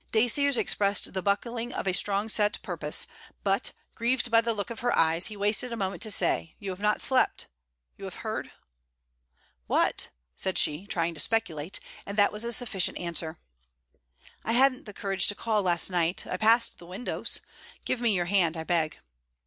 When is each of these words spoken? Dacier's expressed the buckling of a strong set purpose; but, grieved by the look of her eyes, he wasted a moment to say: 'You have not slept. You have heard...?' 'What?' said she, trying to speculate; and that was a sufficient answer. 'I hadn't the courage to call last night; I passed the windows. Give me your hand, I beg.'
Dacier's 0.11 0.57
expressed 0.57 1.13
the 1.13 1.21
buckling 1.21 1.71
of 1.71 1.85
a 1.85 1.93
strong 1.93 2.27
set 2.27 2.59
purpose; 2.63 3.05
but, 3.43 3.71
grieved 3.93 4.31
by 4.31 4.41
the 4.41 4.51
look 4.51 4.71
of 4.71 4.79
her 4.79 4.97
eyes, 4.97 5.27
he 5.27 5.37
wasted 5.37 5.71
a 5.71 5.75
moment 5.77 6.01
to 6.01 6.09
say: 6.09 6.55
'You 6.57 6.71
have 6.71 6.79
not 6.79 7.01
slept. 7.01 7.45
You 7.99 8.05
have 8.05 8.15
heard...?' 8.25 8.51
'What?' 9.67 10.09
said 10.35 10.57
she, 10.57 10.87
trying 10.87 11.13
to 11.13 11.19
speculate; 11.19 11.79
and 12.03 12.17
that 12.17 12.31
was 12.33 12.43
a 12.43 12.51
sufficient 12.51 12.97
answer. 12.97 13.37
'I 14.43 14.53
hadn't 14.53 14.85
the 14.87 14.93
courage 14.93 15.27
to 15.27 15.35
call 15.35 15.61
last 15.61 15.91
night; 15.91 16.25
I 16.25 16.35
passed 16.35 16.79
the 16.79 16.87
windows. 16.87 17.39
Give 17.85 18.01
me 18.01 18.15
your 18.15 18.25
hand, 18.25 18.57
I 18.57 18.63
beg.' 18.63 18.97